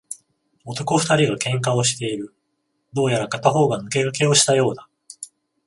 [0.65, 2.33] 男二人が喧嘩をしている。
[2.91, 4.89] どうやら片方が抜け駆けをしたようだ。